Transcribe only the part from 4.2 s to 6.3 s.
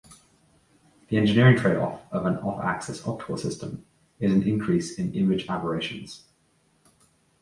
an increase in image aberrations.